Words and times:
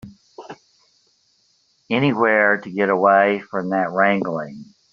Anywhere 1.91 2.57
to 2.59 2.71
get 2.71 2.89
away 2.89 3.37
from 3.37 3.69
that 3.69 3.91
wrangling. 3.91 4.73